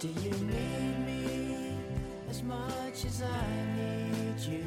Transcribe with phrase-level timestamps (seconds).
[0.00, 1.76] Do you need me
[2.30, 4.64] as much as I need you?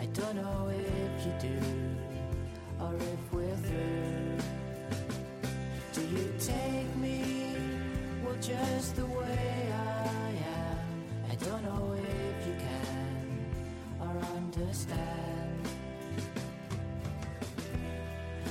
[0.00, 1.60] I don't know if you do
[2.80, 4.38] or if we're through.
[5.92, 7.54] Do you take me
[8.24, 11.30] well just the way I am?
[11.30, 13.46] I don't know if you can
[14.00, 15.68] or understand.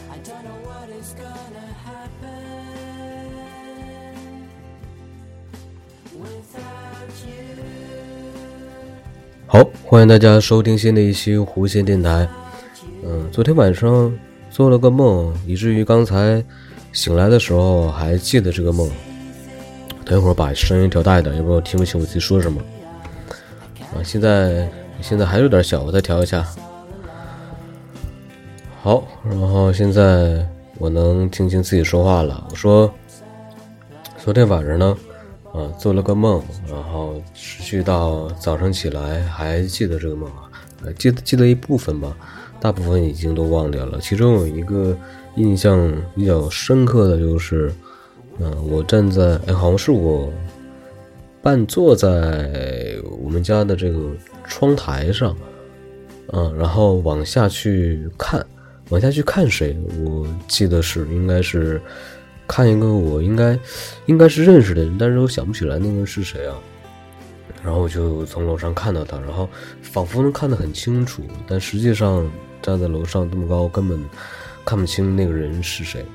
[0.09, 2.04] I don't know what is gonna happen
[9.55, 12.27] 好，欢迎大家收听新的一期弧线电台。
[13.05, 14.13] 嗯，昨天晚上
[14.49, 16.43] 做了个梦，以至于刚才
[16.91, 18.91] 醒来的时候还记得这个梦。
[20.03, 22.61] 等一会儿把声音调大一点，要不然我听不清我自己说什么。
[23.93, 24.69] 啊，现在
[24.99, 26.45] 现在还有点小，我再调一下。
[28.81, 30.45] 好，然后现在
[30.79, 32.45] 我能听清自己说话了。
[32.49, 32.93] 我说，
[34.17, 34.97] 昨天晚上呢，
[35.55, 40.51] 啊，做了个梦，然后持续到早上起来还记得这个梦啊，
[40.83, 42.15] 呃记得记得一部分吧，
[42.59, 43.97] 大部分已经都忘掉了。
[44.01, 44.97] 其中有一个
[45.35, 47.71] 印象比较深刻的就是，
[48.39, 50.29] 嗯、我站在，哎，好像是我
[51.41, 53.99] 半坐在我们家的这个
[54.45, 55.33] 窗台上，
[56.33, 58.45] 嗯，然后往下去看，
[58.89, 59.77] 往下去看谁？
[60.03, 61.81] 我记得是应该是
[62.47, 63.57] 看一个我应该
[64.05, 66.55] 应该是认识的人，但是我想不起来那个人是谁啊。
[67.63, 69.49] 然后我就从楼上看到他，然后
[69.81, 72.29] 仿佛能看得很清楚，但实际上
[72.61, 73.99] 站在楼上这么高，根本
[74.63, 76.05] 看不清那个人是谁，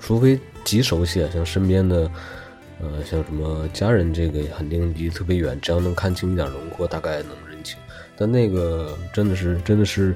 [0.00, 2.10] 除非极熟悉啊，像身边的，
[2.80, 7.76] 呃，像什么家人，这个肯定离特别远，只要能看清一点轮廓，大概能认清。
[8.16, 10.14] 但那个真的是真的是，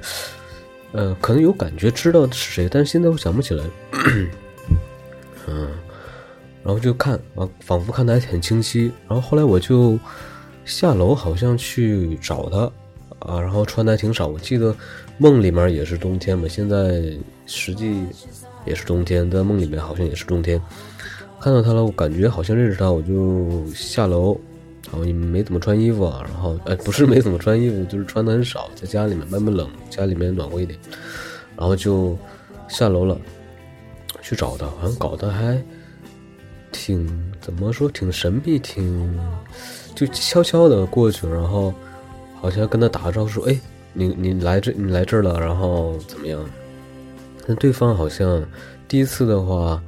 [0.93, 3.63] 呃，可能有感觉知道是谁，但是现在我想不起来。
[5.47, 5.69] 嗯，
[6.63, 8.91] 然后就看啊，仿佛看得还很清晰。
[9.07, 9.97] 然后后来我就
[10.65, 12.71] 下楼，好像去找他
[13.19, 14.27] 啊，然后穿的还挺少。
[14.27, 14.75] 我记得
[15.17, 17.01] 梦里面也是冬天嘛，现在
[17.45, 18.05] 实际
[18.65, 20.61] 也是冬天，在梦里面好像也是冬天。
[21.39, 24.37] 看到他了，我感觉好像认识他，我就下楼，
[24.91, 30.77] 然后也没怎么穿衣服啊，然后哎，不是没怎么穿衣服，就是穿的很少，在家里面慢慢冷，家里面暖和一点，
[31.57, 32.15] 然后就
[32.67, 33.17] 下楼了，
[34.21, 35.61] 去找他，好像搞得还
[36.71, 37.07] 挺
[37.41, 39.19] 怎么说，挺神秘，挺
[39.95, 41.73] 就悄悄的过去，然后
[42.39, 43.59] 好像跟他打个招呼说，哎，
[43.93, 46.43] 你你来这你来这儿了，然后怎么样？
[47.47, 48.45] 但对方好像
[48.87, 49.81] 第一次的话。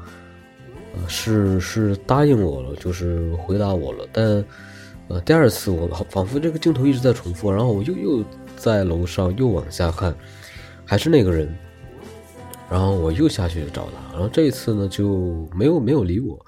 [0.96, 4.46] 呃，是是答应我了，就是回答我了，但，
[5.08, 8.24] 呃，第二次我仿佛这个镜头一直在重复，然后我又又
[8.56, 10.16] 在楼上又往下看，
[10.86, 11.52] 还是那个人，
[12.70, 16.44] 然后我又下去找他，然后这一次呢就没有没有理我，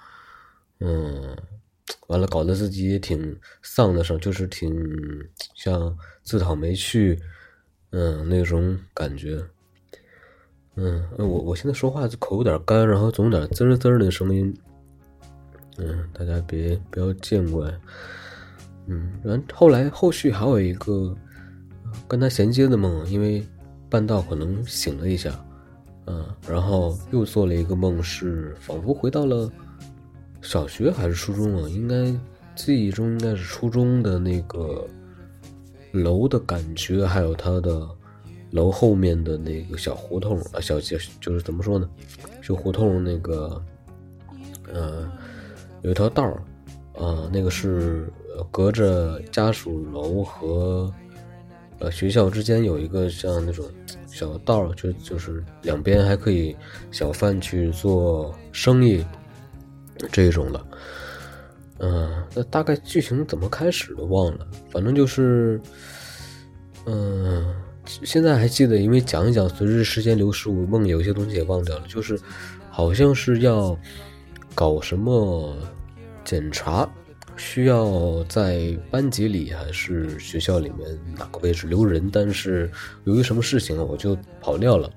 [0.80, 1.36] 嗯，
[2.08, 4.74] 完了搞得自己也挺丧的上，就是挺
[5.54, 7.20] 像自讨没趣，
[7.92, 9.44] 嗯，那种感觉。
[10.78, 14.54] 嗯，我我现在说话就口有点干，然后总有点滋滋儿的声音。
[15.78, 17.74] 嗯，大家别不要见怪。
[18.88, 21.16] 嗯，然后来后续还有一个
[22.08, 23.46] 跟他衔接的梦，因为
[23.90, 25.32] 半道可能醒了一下，
[26.08, 29.52] 嗯，然后又做了一个梦，是仿佛回到了
[30.42, 31.70] 小学还是初中啊？
[31.70, 32.14] 应该
[32.56, 34.88] 记忆中应该是初中的那个
[35.92, 37.88] 楼的感觉，还有它的。
[38.52, 41.90] 楼后面的那个小胡同啊，小街就是怎么说呢？
[42.42, 43.62] 就胡同那个，
[44.72, 45.12] 呃，
[45.82, 46.42] 有一条道儿
[46.98, 48.10] 啊，那个是
[48.52, 50.94] 隔着家属楼和
[51.80, 53.66] 呃学校之间有一个像那种
[54.16, 56.56] 小道，就就是两边还可以
[56.90, 59.06] 小贩去做生意
[60.10, 60.66] 这种的。
[61.80, 65.60] 嗯，那大概剧情怎么开始的忘了，反正就是，
[66.86, 67.54] 嗯。
[68.04, 71.84] 现在还记得，因为讲一讲，随着时间流逝，我梦有些东西也忘掉了。
[71.88, 72.20] 就是，
[72.72, 73.78] 好像是要
[74.56, 75.56] 搞什么
[76.24, 76.90] 检查，
[77.38, 80.88] 需要在班级里还是学校里面
[81.18, 82.72] 哪个位置留人，但是
[83.04, 84.90] 由于什么事情，我就跑掉了，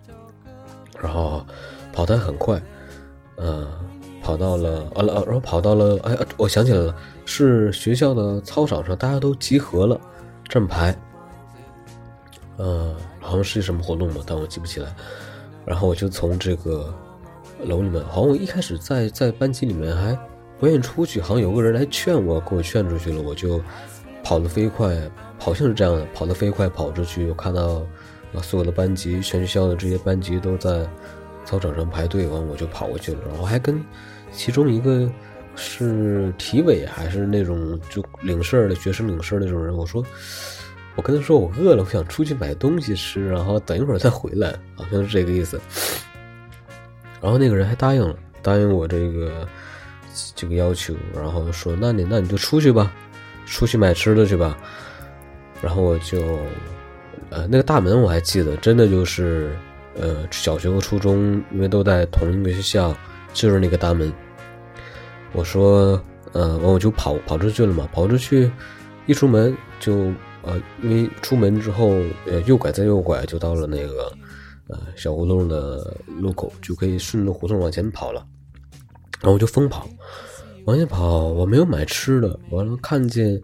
[1.00, 1.44] 然后
[1.92, 2.62] 跑得很快，
[3.36, 3.68] 呃，
[4.22, 6.94] 跑到了啊了，然后跑到了，哎，我想起来了，
[7.24, 10.00] 是学校的操场上，大家都集合了，
[10.48, 10.96] 站排。
[12.56, 14.94] 呃，好像是什么活动嘛，但我记不起来。
[15.64, 16.92] 然后我就从这个
[17.64, 20.18] 楼里面，好像我一开始在在班级里面还
[20.58, 23.60] 不愿意出去，好像有个人来劝我，给我劝出去了，我就
[24.22, 24.96] 跑得飞快，
[25.38, 27.86] 好像是这样的，跑得飞快跑出去，我看到
[28.34, 30.86] 啊所有的班级，全校的这些班级都在
[31.44, 33.82] 操场上排队，完我就跑过去了，然后还跟
[34.32, 35.10] 其中一个
[35.54, 39.74] 是体委还是那种就领事的学生领事那种人。
[39.74, 40.04] 我说，
[40.94, 45.60] 我跟他说我饿了，我想出去买东西吃，然后等一会儿再回来，好像是这个意思。
[47.20, 49.48] 然后那个人还答应了，答应我这个
[50.34, 52.92] 这个要求，然后说那你那你就出去吧，
[53.46, 54.56] 出去买吃的去吧。
[55.60, 56.38] 然后我就，
[57.30, 59.56] 呃，那个大门我还记得，真的就是，
[59.96, 62.96] 呃，小学和初中因为都在同一个学校，
[63.32, 64.12] 就是那个大门。
[65.32, 66.00] 我说，
[66.32, 68.50] 呃，完我就跑跑出去了嘛，跑出去，
[69.06, 70.12] 一出门就，
[70.42, 71.90] 呃，因为出门之后，
[72.26, 74.12] 呃，右拐再右拐就到了那个，
[74.68, 78.24] 呃，小胡同的路口，就可以顺着胡同往前跑了。
[79.20, 79.88] 然后我就疯跑，
[80.64, 83.40] 往前跑，我没有买吃的，完了看见，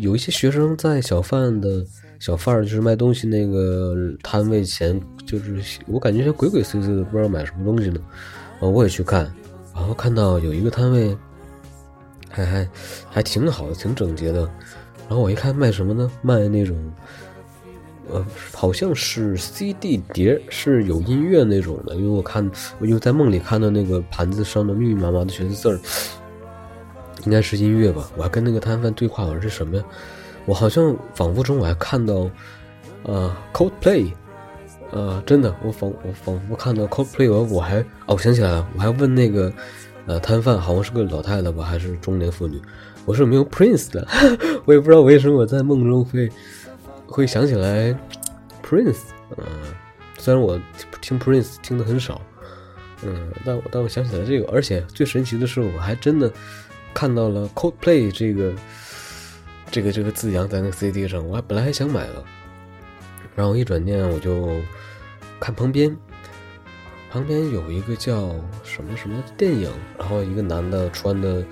[0.00, 1.84] 有一些学生在小贩的
[2.18, 8.00] 小贩儿，就是卖东西那个摊位前，就是我感觉像鬼鬼祟祟的，不知道买什么东西呢。
[8.60, 9.32] 啊，我也去看。
[9.74, 11.16] 然后看到有一个摊位，
[12.28, 12.68] 还还
[13.08, 14.40] 还挺好的，挺整洁的。
[15.08, 16.10] 然后我一看卖什么呢？
[16.20, 16.76] 卖那种，
[18.10, 21.94] 呃，好像是 CD 碟，是有音乐那种的。
[21.94, 25.78] 因为我看，我又在梦里看到那个盘子上的密密麻麻的全是字儿，
[27.24, 28.10] 应该是音乐吧。
[28.16, 29.84] 我还跟那个摊贩对话，我说这什么呀？
[30.44, 32.28] 我好像仿佛中我还看到，
[33.04, 34.12] 呃，Coldplay。
[34.90, 39.50] 呃，真的，我仿我仿佛看到 Coldplay，我我还哦，我想起来了，我还问那个
[40.04, 42.60] 呃摊贩，好像是个老太太吧，还是中年妇女，
[43.06, 44.06] 我说没有 Prince 的，
[44.66, 46.28] 我也不知道为什么我在梦中会
[47.12, 47.94] 会想起来
[48.62, 49.00] Prince，
[49.36, 49.44] 嗯，
[50.18, 50.58] 虽然我
[51.02, 52.22] 听 Prince 听的很少，
[53.02, 56.32] 嗯，但我但我想起来这个，而且最神奇的是，我还真的
[56.94, 58.54] 看到了 Coldplay 这个
[59.70, 62.24] 这个这个字样在那个 CD 上，我还本来还想买了。
[63.36, 64.60] 然后一转念，我就
[65.40, 65.96] 看旁边，
[67.10, 71.44] 旁边有一个叫什么什么电影，然后一个男的穿的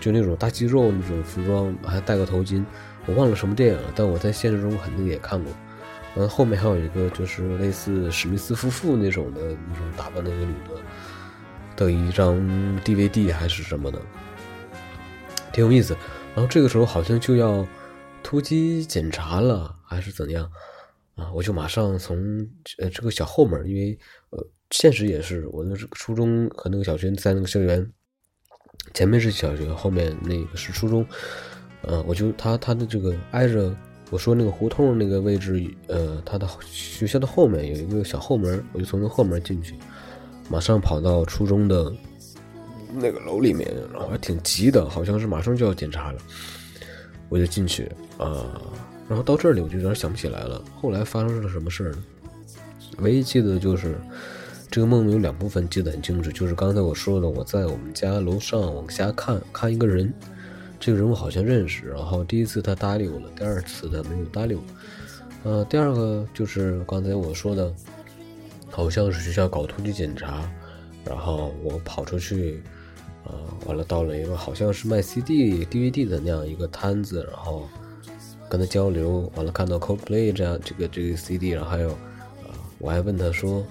[0.00, 2.64] 就那种大肌肉那种服装，还戴个头巾，
[3.06, 5.52] 我忘了什么电影了，但我在现实中肯定也看过。
[6.16, 10.80] 嗯，后面还有一个就是类似史密斯夫妇那种的那种打扮的一个女的
[11.76, 12.36] 的一张
[12.82, 14.00] DVD 还是什么的，
[15.52, 15.96] 挺有意思。
[16.34, 17.66] 然后这个时候好像就要
[18.22, 20.48] 突击检查了，还是怎样？
[21.16, 21.30] 啊！
[21.32, 22.16] 我就马上从
[22.78, 23.98] 呃这个小后门，因为
[24.30, 27.88] 呃现实也是我那是初中和那个小学在那个校园
[28.92, 31.04] 前面是小学，后面那个是初中。
[31.86, 33.74] 呃，我就他他的这个挨着
[34.10, 39.74] 我说那个胡同那个位置，呃，他的学校的后面有一个小后门，我就从那后门进去，
[40.48, 41.92] 马上跑到初中的
[42.92, 46.18] 那个楼里面，然后还挺急的，好像是马上就要检查了，
[47.28, 48.60] 我就进去啊。
[49.08, 52.04] 然后到这里我就有点想不起来了，后来发生了什么事儿呢？
[52.98, 53.98] 唯一记得就是
[54.70, 60.12] 这个梦有两部分记得很清楚，就是刚才我说的，我在我们家楼上往下看看一个人，
[60.84, 64.62] 这个人我好像认识，然后第一次他搭理我了，第二次他没有搭理我。
[65.44, 67.72] 呃，第二个就是刚才我说的，
[68.70, 70.46] 好像是学校搞突击检查，
[71.02, 72.62] 然后我跑出去，
[73.24, 73.32] 呃，
[73.64, 77.66] 完了到了一个好像是卖 CD、DVD 的那样一个摊子，然后。
[78.46, 83.66] 跟他交流完了，看到 Coldplay 这样这个这个 CD，然后还有，啊，我还问他说，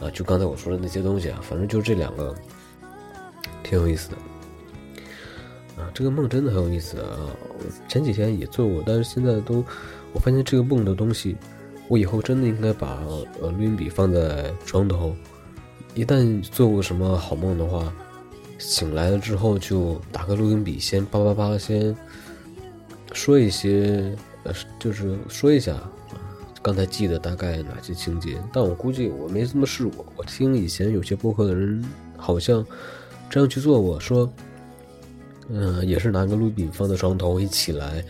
[0.00, 2.34] 啊，就刚才我说的那些东西啊，反正就这两个，
[3.62, 4.16] 挺有意思的，
[5.76, 7.06] 啊，这个梦真的很有意思啊。
[7.58, 9.64] 我前几天也做过，但是现在都，
[10.12, 11.36] 我发现这个梦的东西，
[11.88, 13.02] 我以后真的应该把
[13.40, 15.14] 呃录音笔放在床头，
[15.94, 17.92] 一旦做过什么好梦的话，
[18.58, 21.96] 醒来了之后就打开录音笔，先叭叭叭先。
[23.12, 24.12] 说一些，
[24.42, 25.88] 呃，就是说一下啊，
[26.60, 30.04] 刚才记得大概哪些情节，但我估计我没这么试过。
[30.16, 31.84] 我听以前有些播客的人
[32.16, 32.66] 好像
[33.30, 34.28] 这样去做过，说，
[35.48, 38.04] 嗯，也是拿个录笔放在床头，一起来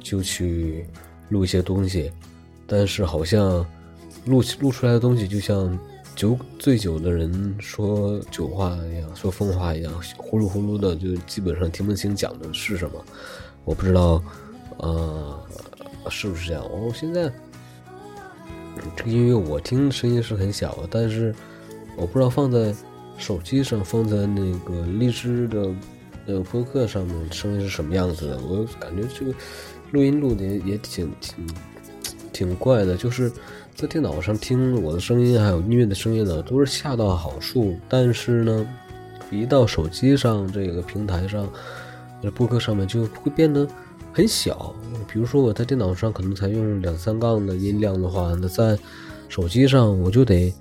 [0.00, 0.86] 就去
[1.28, 2.10] 录一些东西，
[2.66, 3.64] 但是好像
[4.26, 5.78] 录录出来的东西就像
[6.14, 13.04] 酒醉酒的人说酒话一样，说疯话一样，呼噜呼噜的，就基本上听不清讲的是什么，
[13.64, 14.22] 我不知道。
[14.82, 15.38] 呃，
[16.08, 16.64] 是不是这样？
[16.72, 17.30] 我现在
[18.96, 21.34] 这个音乐我听声音是很小，但是
[21.98, 22.74] 我不知道放在
[23.18, 25.70] 手机上，放在那个荔枝的
[26.26, 28.38] 那个播客上面声音是什么样子的。
[28.38, 29.34] 我感觉这个
[29.90, 31.46] 录音录的也挺挺
[32.32, 33.30] 挺怪的，就是
[33.74, 37.76] 在电脑上听我的声音还有音乐的声音呢，都是恰到好处。
[37.88, 38.66] 但是呢，
[39.30, 41.48] 一到手机上这个平台上，
[42.34, 43.66] 播客上面就会变得。
[44.12, 44.74] 很小，
[45.06, 48.76] 比如说我在电脑上可能才用两三杠的音量的话，那在
[49.28, 50.52] 手机上我就得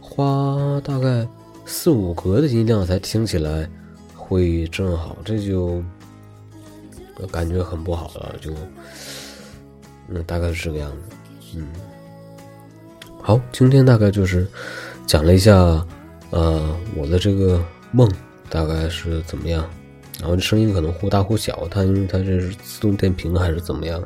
[0.00, 1.28] 花大概
[1.66, 3.68] 四五格的音量才听起来
[4.34, 5.80] 会正好，这就
[7.30, 8.52] 感觉很不好了，就
[10.08, 11.56] 那大概是这个样子。
[11.56, 11.68] 嗯，
[13.22, 14.44] 好，今天大概就是
[15.06, 15.54] 讲了一下，
[16.30, 18.10] 呃，我的这个梦
[18.50, 19.64] 大概是怎么样，
[20.18, 24.02] 然后这声音可能忽大忽小，它因为它这是自动电瓶还是怎么样？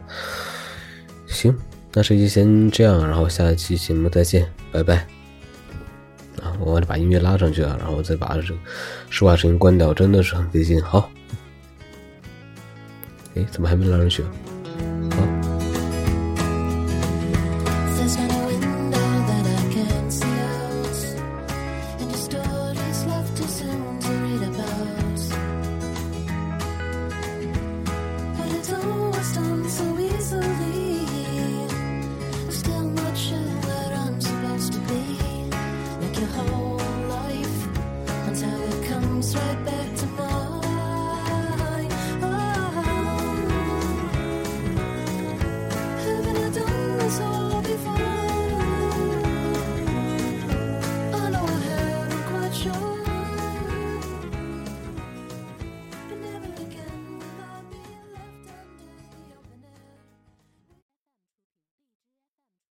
[1.26, 1.56] 行，
[1.94, 5.18] 那这期先这样，然后下一期节目再见，拜拜。
[6.59, 8.59] 我得把音乐拉上去啊，然后再把这个
[9.11, 10.83] 说话声音关掉，真的是很费劲。
[10.83, 11.11] 好，
[13.35, 14.23] 哎，怎么还没拉上去？
[14.23, 15.27] 好。